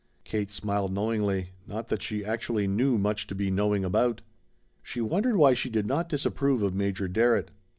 Kate 0.23 0.49
smiled 0.49 0.91
knowingly; 0.91 1.51
not 1.67 1.89
that 1.89 2.01
she 2.01 2.25
actually 2.25 2.65
knew 2.65 2.97
much 2.97 3.27
to 3.27 3.35
be 3.35 3.51
knowing 3.51 3.85
about. 3.85 4.21
She 4.81 4.99
wondered 4.99 5.35
why 5.35 5.53
she 5.53 5.69
did 5.69 5.85
not 5.85 6.09
disapprove 6.09 6.63
of 6.63 6.73
Major 6.73 7.07
Darrett. 7.07 7.51